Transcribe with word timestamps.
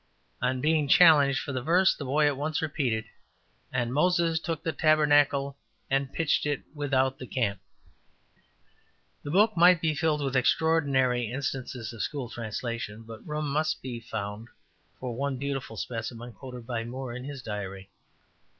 On 0.41 0.61
being 0.61 0.87
challenged 0.87 1.39
for 1.43 1.51
the 1.51 1.61
verse, 1.61 1.93
the 1.93 2.05
boy 2.05 2.25
at 2.25 2.35
once 2.35 2.59
repeated 2.59 3.05
``And 3.71 3.89
Moses 3.91 4.39
took 4.39 4.63
the 4.63 4.71
tabernacle 4.71 5.59
and 5.91 6.11
pitched 6.11 6.47
it 6.47 6.63
without 6.73 7.19
the 7.19 7.27
camp'' 7.27 7.59
(Exod. 7.59 7.59
xxxiii. 7.59 9.23
7). 9.25 9.25
The 9.25 9.29
book 9.31 9.55
might 9.55 9.79
be 9.79 9.93
filled 9.93 10.21
with 10.23 10.35
extraordinary 10.35 11.31
instances 11.31 11.93
of 11.93 12.01
school 12.01 12.29
translation, 12.31 13.03
but 13.03 13.23
room 13.27 13.47
must 13.53 13.83
be 13.83 13.99
found 13.99 14.47
for 14.99 15.15
one 15.15 15.37
beautiful 15.37 15.77
specimen 15.77 16.33
quoted 16.33 16.65
by 16.65 16.83
Moore 16.83 17.13
in 17.13 17.23
his 17.23 17.43
Diary. 17.43 17.91